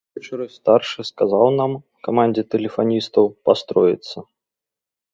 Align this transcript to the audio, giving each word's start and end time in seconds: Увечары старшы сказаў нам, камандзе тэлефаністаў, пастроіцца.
Увечары 0.17 0.45
старшы 0.53 1.05
сказаў 1.09 1.45
нам, 1.59 1.71
камандзе 2.09 2.43
тэлефаністаў, 2.57 3.23
пастроіцца. 3.51 4.17